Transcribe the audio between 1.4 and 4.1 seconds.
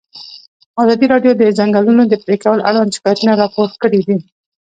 د ځنګلونو پرېکول اړوند شکایتونه راپور کړي.